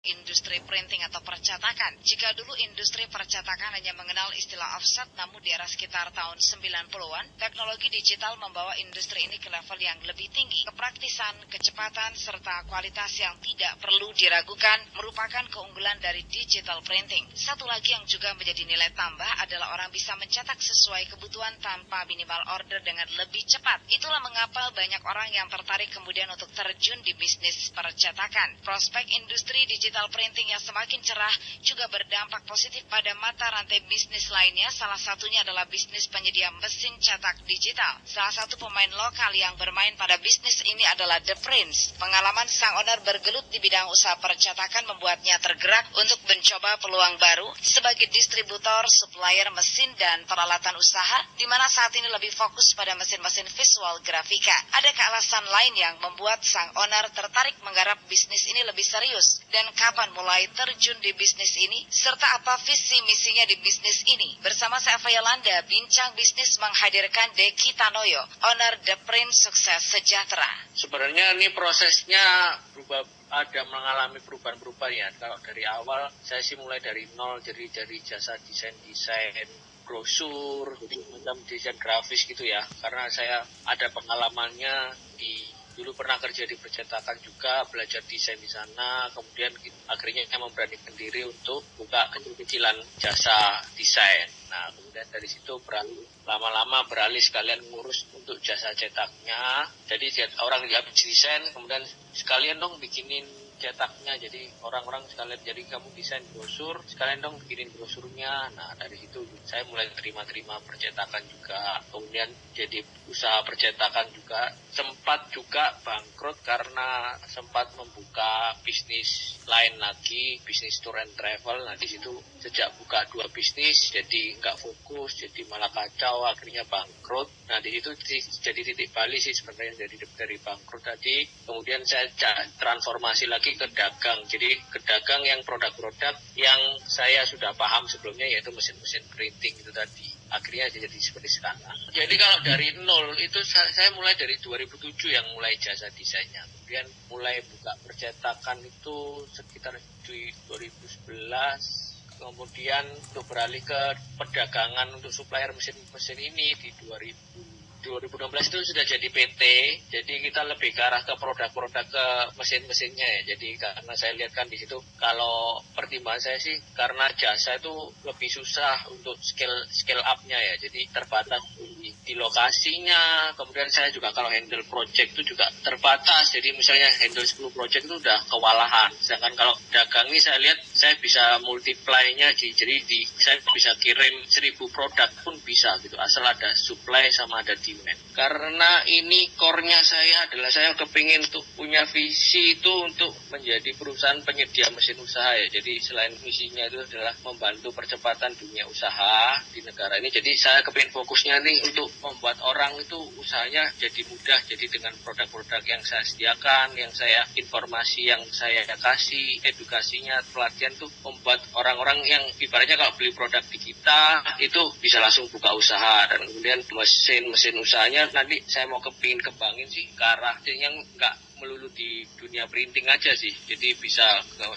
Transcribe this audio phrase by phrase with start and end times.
[0.00, 2.00] industri printing atau percetakan.
[2.00, 7.92] Jika dulu industri percetakan hanya mengenal istilah offset, namun di era sekitar tahun 90-an, teknologi
[7.92, 10.64] digital membawa industri ini ke level yang lebih tinggi.
[10.72, 17.28] Kepraktisan, kecepatan, serta kualitas yang tidak perlu diragukan merupakan keunggulan dari digital printing.
[17.36, 22.40] Satu lagi yang juga menjadi nilai tambah adalah orang bisa mencetak sesuai kebutuhan tanpa minimal
[22.56, 23.84] order dengan lebih cepat.
[23.92, 28.56] Itulah mengapa banyak orang yang tertarik kemudian untuk terjun di bisnis percetakan.
[28.64, 31.34] Prospek industri digital digital printing yang semakin cerah
[31.66, 34.70] juga berdampak positif pada mata rantai bisnis lainnya.
[34.70, 37.98] Salah satunya adalah bisnis penyedia mesin cetak digital.
[38.06, 41.98] Salah satu pemain lokal yang bermain pada bisnis ini adalah The Prince.
[41.98, 48.06] Pengalaman sang owner bergelut di bidang usaha percetakan membuatnya tergerak untuk mencoba peluang baru sebagai
[48.14, 53.98] distributor, supplier mesin dan peralatan usaha, di mana saat ini lebih fokus pada mesin-mesin visual
[54.06, 54.54] grafika.
[54.70, 60.12] Ada alasan lain yang membuat sang owner tertarik menggarap bisnis ini lebih serius dan kapan
[60.12, 64.36] mulai terjun di bisnis ini, serta apa visi misinya di bisnis ini.
[64.44, 70.68] Bersama saya Fayolanda, bincang bisnis menghadirkan Deki Tanoyo, owner The Prince Sukses Sejahtera.
[70.76, 75.08] Sebenarnya ini prosesnya berubah ada mengalami perubahan-perubahan ya.
[75.16, 79.48] Kalau dari awal saya sih mulai dari nol, jadi dari jasa desain-desain
[79.88, 80.78] brosur,
[81.10, 82.62] macam desain grafis gitu ya.
[82.84, 85.49] Karena saya ada pengalamannya di
[85.80, 89.48] dulu pernah kerja di percetakan juga, belajar desain di sana, kemudian
[89.88, 94.28] akhirnya saya memberanikan diri untuk buka kecil-kecilan jasa desain.
[94.52, 99.64] Nah, kemudian dari situ beralih lama-lama beralih sekalian ngurus untuk jasa cetaknya.
[99.88, 101.80] Jadi orang habis desain, kemudian
[102.12, 103.24] sekalian dong bikinin
[103.60, 108.48] cetaknya jadi orang-orang sekalian jadi kamu desain brosur sekalian dong bikinin brosurnya.
[108.56, 111.84] Nah dari situ saya mulai terima-terima percetakan juga.
[111.92, 114.48] Kemudian jadi usaha percetakan juga.
[114.72, 121.60] Sempat juga bangkrut karena sempat membuka bisnis lain lagi bisnis tour and travel.
[121.60, 127.28] Nah di situ sejak buka dua bisnis jadi nggak fokus jadi malah kacau akhirnya bangkrut.
[127.52, 127.92] Nah di situ
[128.40, 131.28] jadi titik balik sih sebenarnya dari dari bangkrut tadi.
[131.44, 132.08] Kemudian saya
[132.56, 134.20] transformasi lagi lagi ke dagang.
[134.30, 140.06] Jadi ke dagang yang produk-produk yang saya sudah paham sebelumnya yaitu mesin-mesin printing itu tadi.
[140.30, 141.74] Akhirnya jadi seperti sekarang.
[141.90, 146.46] Jadi kalau dari nol itu saya mulai dari 2007 yang mulai jasa desainnya.
[146.46, 149.74] Kemudian mulai buka percetakan itu sekitar
[150.06, 151.89] di 2011
[152.20, 153.80] kemudian untuk beralih ke
[154.20, 159.42] perdagangan untuk supplier mesin-mesin ini di 2000 2016 itu sudah jadi PT,
[159.88, 163.20] jadi kita lebih ke arah ke produk-produk ke mesin-mesinnya ya.
[163.32, 167.72] Jadi karena saya lihat kan di situ kalau pertimbangan saya sih karena jasa itu
[168.04, 170.54] lebih susah untuk scale scale up-nya ya.
[170.60, 173.32] Jadi terbatas di, di lokasinya.
[173.32, 176.36] Kemudian saya juga kalau handle project itu juga terbatas.
[176.36, 178.92] Jadi misalnya handle 10 project itu udah kewalahan.
[179.00, 184.24] Sedangkan kalau dagang ini saya lihat saya bisa multiply-nya di, jadi di saya bisa kirim
[184.24, 186.00] 1000 produk pun bisa gitu.
[186.00, 188.00] Asal ada supply sama ada demand.
[188.16, 194.72] Karena ini core-nya saya adalah saya kepingin untuk punya visi itu untuk menjadi perusahaan penyedia
[194.72, 195.52] mesin usaha ya.
[195.52, 200.08] Jadi selain visinya itu adalah membantu percepatan dunia usaha di negara ini.
[200.08, 204.40] Jadi saya kepingin fokusnya nih untuk membuat orang itu usahanya jadi mudah.
[204.48, 210.90] Jadi dengan produk-produk yang saya sediakan, yang saya informasi yang saya kasih, edukasinya, pelatihan tuh
[211.06, 216.22] membuat orang-orang yang ibaratnya kalau beli produk di kita itu bisa langsung buka usaha dan
[216.24, 222.04] kemudian mesin-mesin usahanya nanti saya mau kepingin kembangin sih ke arah yang nggak melulu di
[222.20, 223.32] dunia printing aja sih.
[223.48, 224.04] Jadi bisa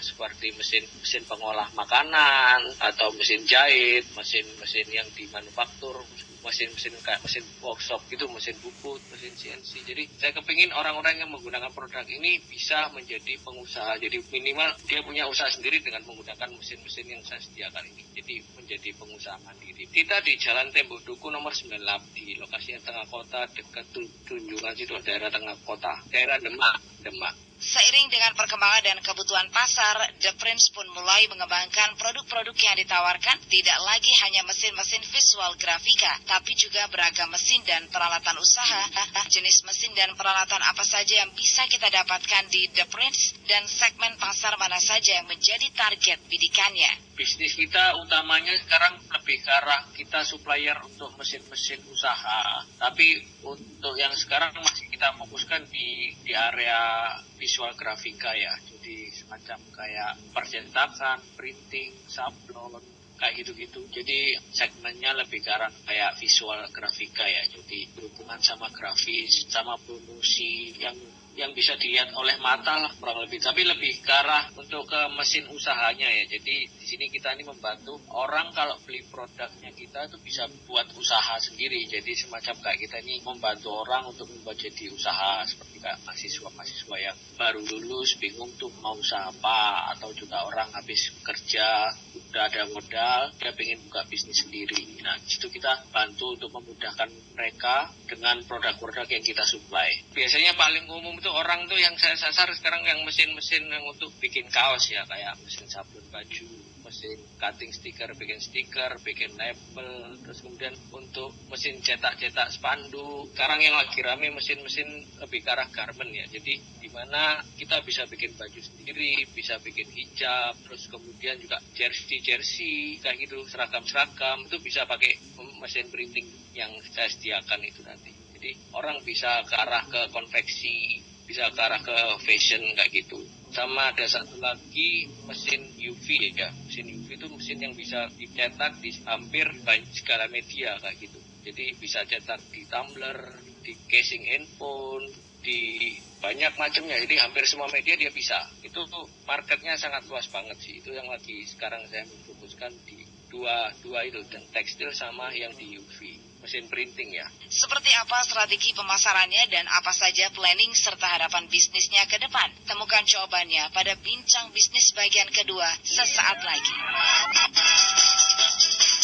[0.04, 6.04] seperti mesin mesin pengolah makanan atau mesin jahit, mesin-mesin yang dimanufaktur
[6.44, 9.70] mesin-mesin kayak mesin workshop gitu, mesin buku, mesin CNC.
[9.88, 13.96] Jadi saya kepingin orang-orang yang menggunakan produk ini bisa menjadi pengusaha.
[13.96, 18.04] Jadi minimal dia punya usaha sendiri dengan menggunakan mesin-mesin yang saya sediakan ini.
[18.12, 19.88] Jadi menjadi pengusaha mandiri.
[19.88, 23.86] Kita di Jalan Tembok Duku nomor 98 di lokasinya tengah kota dekat
[24.28, 27.34] Tunjungan situ daerah tengah kota, daerah Demak, Demak.
[27.64, 33.78] Seiring dengan perkembangan dan kebutuhan pasar, The Prince pun mulai mengembangkan produk-produk yang ditawarkan tidak
[33.88, 38.84] lagi hanya mesin-mesin visual grafika, tapi juga beragam mesin dan peralatan usaha,
[39.32, 44.12] jenis mesin dan peralatan apa saja yang bisa kita dapatkan di The Prince, dan segmen
[44.20, 50.20] pasar mana saja yang menjadi target bidikannya bisnis kita utamanya sekarang lebih ke arah kita
[50.26, 52.66] supplier untuk mesin-mesin usaha.
[52.76, 58.52] Tapi untuk yang sekarang masih kita fokuskan di di area visual grafika ya.
[58.66, 62.82] Jadi semacam kayak percetakan, printing, sablon,
[63.16, 63.80] kayak gitu-gitu.
[63.94, 67.46] Jadi segmennya lebih ke arah kayak visual grafika ya.
[67.46, 70.98] Jadi berhubungan sama grafis, sama promosi yang
[71.34, 73.42] yang bisa dilihat oleh mata lah kurang lebih.
[73.42, 76.24] Tapi lebih ke arah untuk ke mesin usahanya ya.
[76.30, 81.34] Jadi di sini kita ini membantu orang kalau beli produknya kita itu bisa buat usaha
[81.42, 81.82] sendiri.
[81.90, 87.16] Jadi semacam kayak kita ini membantu orang untuk membuat jadi usaha seperti kayak mahasiswa-mahasiswa yang
[87.34, 93.30] baru lulus bingung tuh mau usaha apa atau juga orang habis kerja udah ada modal
[93.38, 95.02] dia pengen buka bisnis sendiri.
[95.02, 99.90] Nah situ kita bantu untuk memudahkan mereka dengan produk-produk yang kita supply.
[100.14, 104.44] Biasanya paling umum itu orang tuh yang saya sasar sekarang yang mesin-mesin yang untuk bikin
[104.52, 106.44] kaos ya kayak mesin sabun baju
[106.84, 113.32] mesin cutting stiker, bikin stiker, bikin label, terus kemudian untuk mesin cetak-cetak spanduk.
[113.32, 114.84] Sekarang yang lagi rame mesin-mesin
[115.16, 116.28] lebih ke arah garment ya.
[116.28, 123.00] Jadi di mana kita bisa bikin baju sendiri, bisa bikin hijab, terus kemudian juga jersey-jersey
[123.00, 125.16] kayak gitu, seragam-seragam itu bisa pakai
[125.56, 128.12] mesin printing yang saya sediakan itu nanti.
[128.44, 131.00] Jadi orang bisa ke arah ke konveksi,
[131.34, 133.18] bisa ke arah ke fashion kayak gitu.
[133.50, 136.46] Sama ada satu lagi mesin UV ya.
[136.62, 141.18] Mesin UV itu mesin yang bisa dicetak di hampir banyak segala media kayak gitu.
[141.42, 143.18] Jadi bisa cetak di tumbler
[143.66, 145.10] di casing handphone
[145.42, 147.02] di banyak macamnya.
[147.02, 148.38] Jadi hampir semua media dia bisa.
[148.62, 150.78] Itu tuh marketnya sangat luas banget sih.
[150.78, 155.82] Itu yang lagi sekarang saya memfokuskan di dua dua itu dan tekstil sama yang di
[155.82, 157.24] UV mesin printing ya.
[157.48, 162.52] Seperti apa strategi pemasarannya dan apa saja planning serta harapan bisnisnya ke depan?
[162.68, 166.76] Temukan jawabannya pada bincang bisnis bagian kedua sesaat lagi.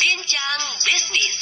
[0.05, 1.37] Bincang bisnis.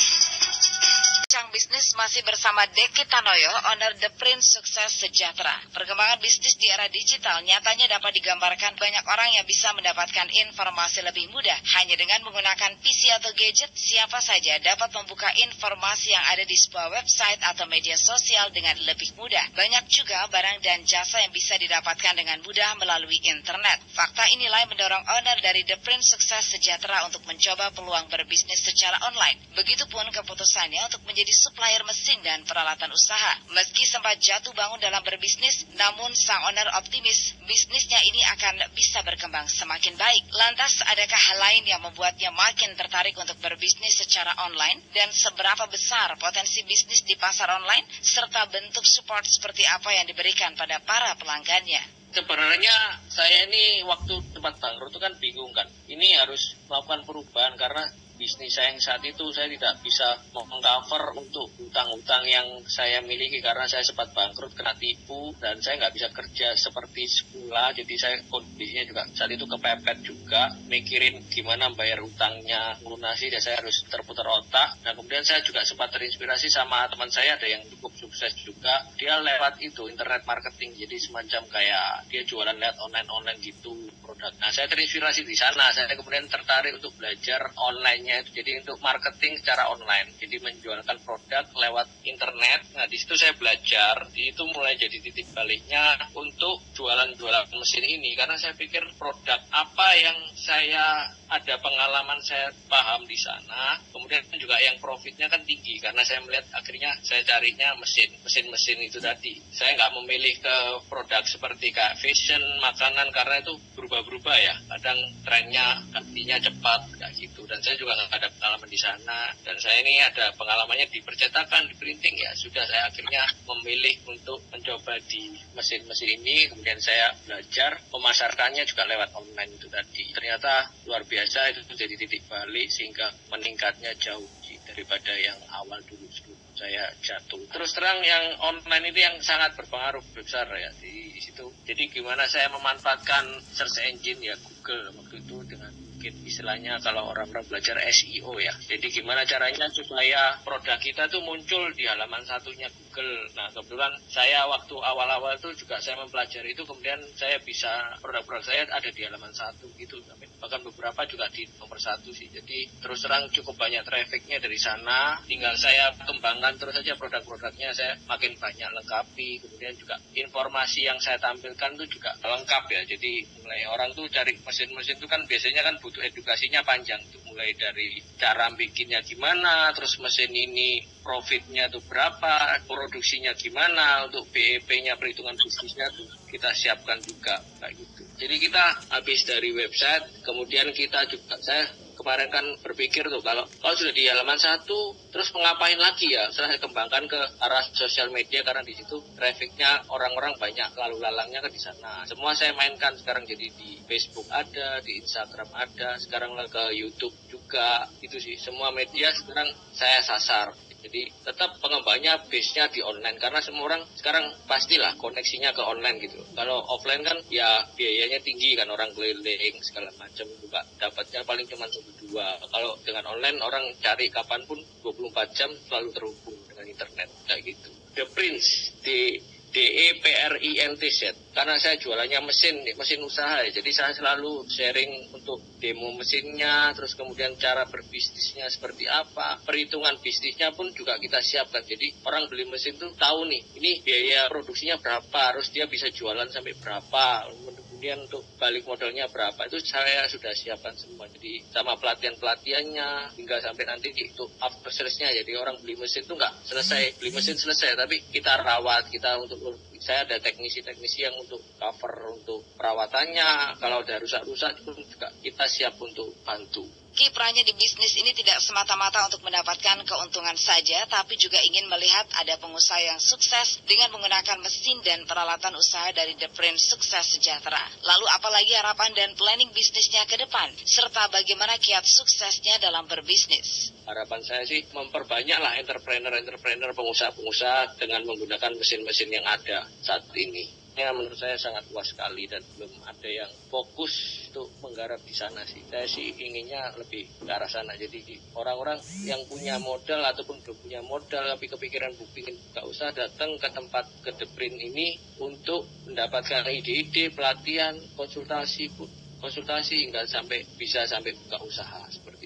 [1.28, 5.60] Bincang Bisnis masih bersama Deki Tanoyo, owner The Prince Sukses Sejahtera.
[5.76, 11.28] Perkembangan bisnis di era digital nyatanya dapat digambarkan banyak orang yang bisa mendapatkan informasi lebih
[11.28, 11.52] mudah.
[11.76, 16.96] Hanya dengan menggunakan PC atau gadget, siapa saja dapat membuka informasi yang ada di sebuah
[16.96, 19.52] website atau media sosial dengan lebih mudah.
[19.52, 23.84] Banyak juga barang dan jasa yang bisa didapatkan dengan mudah melalui internet.
[23.92, 28.96] Fakta inilah yang mendorong owner dari The Prince Sukses Sejahtera untuk mencoba peluang berbisnis secara
[29.04, 29.36] online.
[29.52, 33.36] Begitupun keputusannya untuk menjadi menjadi supplier mesin dan peralatan usaha.
[33.52, 39.44] Meski sempat jatuh bangun dalam berbisnis, namun sang owner optimis bisnisnya ini akan bisa berkembang
[39.44, 40.24] semakin baik.
[40.32, 44.80] Lantas, adakah hal lain yang membuatnya makin tertarik untuk berbisnis secara online?
[44.96, 47.84] Dan seberapa besar potensi bisnis di pasar online?
[48.00, 52.00] Serta bentuk support seperti apa yang diberikan pada para pelanggannya?
[52.08, 55.68] sebenarnya saya ini waktu tempat bangkrut itu kan bingung kan.
[55.92, 57.84] Ini harus melakukan perubahan karena
[58.28, 60.04] bisnis saya yang saat itu saya tidak bisa
[60.36, 65.96] mengcover untuk utang-utang yang saya miliki karena saya sempat bangkrut kena tipu dan saya nggak
[65.96, 72.04] bisa kerja seperti semula jadi saya kondisinya juga saat itu kepepet juga mikirin gimana bayar
[72.04, 74.76] utangnya lunasi dan saya harus terputar otak.
[74.82, 78.84] Nah kemudian saya juga sempat terinspirasi sama teman saya ada yang cukup sukses juga.
[78.98, 80.74] Dia lewat itu internet marketing.
[80.74, 84.34] Jadi semacam kayak dia jualan lewat online-online gitu produk.
[84.42, 85.70] Nah saya terinspirasi di sana.
[85.70, 90.10] Saya kemudian tertarik untuk belajar online jadi untuk marketing secara online.
[90.18, 92.60] Jadi menjualkan produk lewat internet.
[92.74, 94.08] Nah di situ saya belajar.
[94.14, 98.16] Itu mulai jadi titik baliknya untuk jualan-jualan mesin ini.
[98.18, 104.56] Karena saya pikir produk apa yang saya ada pengalaman saya paham di sana kemudian juga
[104.64, 105.76] yang profitnya kan tinggi.
[105.76, 109.36] Karena saya melihat akhirnya saya carinya mesin mesin-mesin itu tadi.
[109.52, 110.56] Saya nggak memilih ke
[110.88, 114.54] produk seperti kayak fashion makanan karena itu berubah-berubah ya.
[114.76, 119.56] Kadang trennya gantinya cepat kayak gitu dan saya juga nggak ada pengalaman di sana dan
[119.56, 125.00] saya ini ada pengalamannya di percetakan di printing ya sudah saya akhirnya memilih untuk mencoba
[125.08, 131.56] di mesin-mesin ini kemudian saya belajar memasarkannya juga lewat online itu tadi ternyata luar biasa
[131.56, 134.28] itu jadi titik balik sehingga meningkatnya jauh
[134.68, 137.40] daripada yang awal dulu sebelum saya jatuh.
[137.48, 141.48] Terus terang yang online itu yang sangat berpengaruh besar ya di situ.
[141.64, 147.42] Jadi gimana saya memanfaatkan search engine ya Google waktu itu dengan mungkin istilahnya kalau orang-orang
[147.50, 148.54] belajar SEO ya.
[148.70, 153.30] Jadi gimana caranya supaya produk kita tuh muncul di halaman satunya Google.
[153.38, 158.66] Nah kebetulan saya waktu awal-awal tuh juga saya mempelajari itu kemudian saya bisa produk-produk saya
[158.66, 160.02] ada di halaman satu gitu.
[160.42, 162.26] Bahkan beberapa juga di nomor satu sih.
[162.26, 165.14] Jadi terus terang cukup banyak trafficnya dari sana.
[165.30, 169.46] Tinggal saya kembangkan terus saja produk-produknya saya makin banyak lengkapi.
[169.46, 172.82] Kemudian juga informasi yang saya tampilkan tuh juga lengkap ya.
[172.82, 177.54] Jadi mulai orang tuh cari mesin-mesin itu kan biasanya kan butuh edukasinya panjang tuh mulai
[177.54, 185.32] dari cara bikinnya gimana, terus mesin ini profitnya tuh berapa, produksinya gimana, untuk BEP-nya perhitungan
[185.40, 188.04] bisnisnya tuh kita siapkan juga kayak gitu.
[188.20, 191.64] Jadi kita habis dari website, kemudian kita juga saya
[191.96, 196.30] kemarin kan berpikir tuh kalau kalau sudah di halaman satu terus mengapain lagi ya?
[196.30, 201.42] Setelah saya kembangkan ke arah sosial media karena di situ trafficnya orang-orang banyak lalu lalangnya
[201.42, 202.06] ke di sana.
[202.06, 207.90] Semua saya mainkan sekarang jadi di Facebook ada di Instagram ada sekarang ke YouTube juga
[207.98, 208.38] itu sih.
[208.38, 214.30] Semua media sekarang saya sasar jadi tetap pengembangnya base-nya di online karena semua orang sekarang
[214.46, 216.22] pastilah koneksinya ke online gitu.
[216.38, 221.66] Kalau offline kan ya biayanya tinggi kan orang keliling segala macam juga dapatnya paling cuma
[221.66, 222.38] satu dua.
[222.46, 227.70] Kalau dengan online orang cari kapan pun 24 jam selalu terhubung dengan internet kayak gitu.
[227.98, 229.18] The Prince di
[229.48, 233.50] D E P R I N T Z karena saya jualannya mesin mesin usaha ya.
[233.54, 239.40] Jadi saya selalu sharing untuk demo mesinnya terus kemudian cara berbisnisnya seperti apa.
[239.46, 241.62] Perhitungan bisnisnya pun juga kita siapkan.
[241.64, 246.28] Jadi orang beli mesin tuh tahu nih ini biaya produksinya berapa harus dia bisa jualan
[246.28, 247.30] sampai berapa
[247.78, 249.38] kemudian untuk balik modalnya berapa?
[249.46, 251.06] Itu saya sudah siapkan semua.
[251.14, 255.14] Jadi sama pelatihan pelatihannya hingga sampai nanti itu after sales-nya.
[255.14, 256.98] Jadi orang beli mesin itu nggak selesai.
[256.98, 259.38] Beli mesin selesai tapi kita rawat kita untuk
[259.78, 266.10] saya ada teknisi-teknisi yang untuk cover untuk perawatannya kalau ada rusak-rusak juga kita siap untuk
[266.26, 266.66] bantu
[266.98, 272.34] Kiprahnya di bisnis ini tidak semata-mata untuk mendapatkan keuntungan saja, tapi juga ingin melihat ada
[272.42, 277.60] pengusaha yang sukses dengan menggunakan mesin dan peralatan usaha dari The Prince Sukses Sejahtera.
[277.86, 283.70] Lalu apalagi harapan dan planning bisnisnya ke depan, serta bagaimana kiat suksesnya dalam berbisnis.
[283.86, 291.18] Harapan saya sih memperbanyaklah entrepreneur-entrepreneur pengusaha-pengusaha dengan menggunakan mesin-mesin yang ada saat ini ya menurut
[291.18, 295.58] saya sangat luas sekali dan belum ada yang fokus untuk menggarap di sana sih.
[295.66, 297.74] Saya sih inginnya lebih ke arah sana.
[297.74, 297.98] Jadi
[298.38, 303.48] orang-orang yang punya modal ataupun belum punya modal tapi kepikiran bikin buka usaha datang ke
[303.50, 308.70] tempat ke Deprin ini untuk mendapatkan ide-ide, pelatihan, konsultasi,
[309.18, 312.17] konsultasi hingga sampai bisa sampai buka usaha seperti.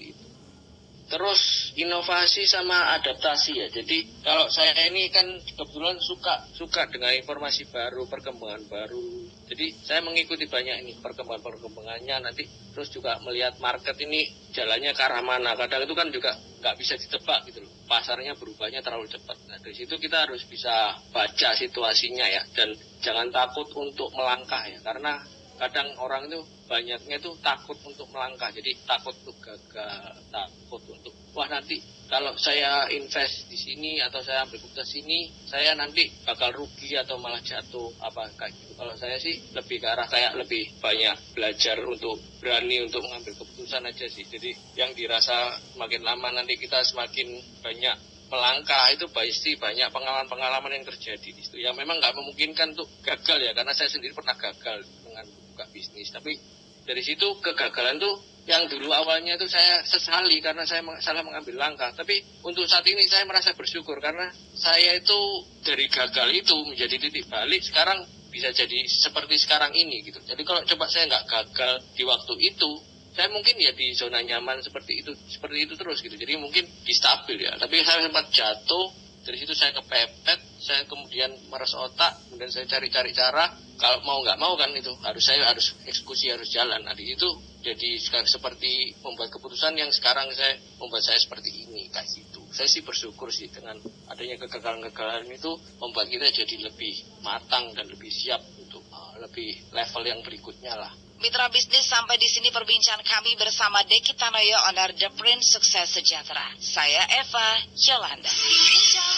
[1.13, 3.69] Terus inovasi sama adaptasi ya.
[3.69, 9.29] Jadi kalau saya ini kan kebetulan suka suka dengan informasi baru, perkembangan baru.
[9.45, 14.25] Jadi saya mengikuti banyak ini perkembangan-perkembangannya nanti terus juga melihat market ini
[14.57, 15.53] jalannya ke arah mana.
[15.53, 17.69] Kadang itu kan juga nggak bisa ditebak gitu loh.
[17.85, 19.37] Pasarnya berubahnya terlalu cepat.
[19.45, 22.73] Nah dari situ kita harus bisa baca situasinya ya dan
[23.05, 25.21] jangan takut untuk melangkah ya karena
[25.63, 28.51] kadang orang itu banyaknya itu takut untuk melangkah.
[28.51, 31.79] Jadi takut untuk gagal takut untuk wah nanti
[32.11, 37.15] kalau saya invest di sini atau saya ambil keputusan sini saya nanti bakal rugi atau
[37.17, 38.75] malah jatuh apa kayak gitu.
[38.75, 43.87] Kalau saya sih lebih ke arah kayak lebih banyak belajar untuk berani untuk mengambil keputusan
[43.87, 44.27] aja sih.
[44.27, 50.85] Jadi yang dirasa semakin lama nanti kita semakin banyak melangkah itu pasti banyak pengalaman-pengalaman yang
[50.87, 51.57] terjadi di situ.
[51.61, 56.09] Yang memang nggak memungkinkan untuk gagal ya karena saya sendiri pernah gagal dengan buka bisnis.
[56.09, 56.35] Tapi
[56.83, 61.95] dari situ kegagalan tuh yang dulu awalnya itu saya sesali karena saya salah mengambil langkah.
[61.95, 65.19] Tapi untuk saat ini saya merasa bersyukur karena saya itu
[65.63, 70.19] dari gagal itu menjadi titik balik sekarang bisa jadi seperti sekarang ini gitu.
[70.25, 72.71] Jadi kalau coba saya nggak gagal di waktu itu
[73.13, 76.17] saya mungkin ya di zona nyaman seperti itu seperti itu terus gitu.
[76.17, 77.53] Jadi mungkin di stabil ya.
[77.61, 78.89] Tapi saya sempat jatuh
[79.23, 83.53] dari situ saya kepepet saya kemudian meres otak kemudian saya cari-cari cara.
[83.77, 86.81] Kalau mau nggak mau kan itu harus saya harus eksekusi harus jalan.
[86.81, 87.29] Nah itu
[87.61, 92.41] jadi seperti membuat keputusan yang sekarang saya membuat saya seperti ini kayak gitu.
[92.49, 93.77] Saya sih bersyukur sih dengan
[94.09, 100.03] adanya kegagalan-kegagalan itu membuat kita jadi lebih matang dan lebih siap untuk uh, lebih level
[100.05, 100.93] yang berikutnya lah
[101.23, 106.51] Mitra bisnis sampai di sini perbincangan kami bersama Deki Tanoyo Onar The Prince Sukses Sejahtera.
[106.59, 108.27] Saya Eva Yolanda.
[108.27, 109.15] Bincang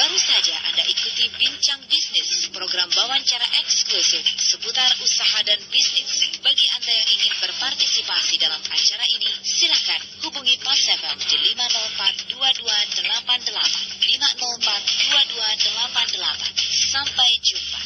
[0.00, 6.40] Baru saja Anda ikuti Bincang Bisnis, program wawancara eksklusif seputar usaha dan bisnis.
[6.40, 14.00] Bagi Anda yang ingin berpartisipasi dalam acara ini, silakan hubungi Pas 7 di 504 2288
[14.00, 16.56] 504 2288.
[16.88, 17.85] Sampai jumpa.